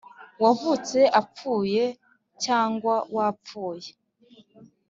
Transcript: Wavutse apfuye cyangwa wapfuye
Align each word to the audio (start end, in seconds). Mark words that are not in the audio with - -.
Wavutse 0.43 0.99
apfuye 1.21 1.83
cyangwa 2.43 2.95
wapfuye 3.15 3.89